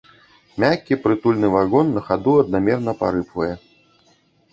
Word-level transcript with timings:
Мяккі 0.61 0.95
прытульны 1.03 1.47
вагон 1.55 1.91
на 1.97 2.01
хаду 2.07 2.33
аднамерна 2.45 2.91
парыпвае. 3.03 3.51